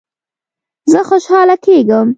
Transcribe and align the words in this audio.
زه 0.91 0.99
خوشحاله 1.09 1.55
کیږم 1.65 2.07